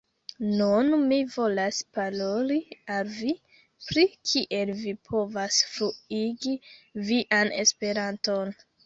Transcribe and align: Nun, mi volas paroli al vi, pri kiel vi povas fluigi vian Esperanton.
Nun, 0.59 0.87
mi 1.09 1.17
volas 1.33 1.81
paroli 1.97 2.57
al 2.95 3.11
vi, 3.17 3.33
pri 3.89 4.05
kiel 4.31 4.71
vi 4.79 4.95
povas 5.11 5.61
fluigi 5.75 6.55
vian 7.11 7.53
Esperanton. 7.65 8.57